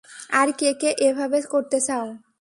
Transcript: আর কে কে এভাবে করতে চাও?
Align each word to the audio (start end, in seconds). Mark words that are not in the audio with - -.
আর 0.31 0.47
কে 0.51 0.69
কে 0.73 0.89
এভাবে 0.99 1.37
করতে 1.51 1.77
চাও? 1.87 2.07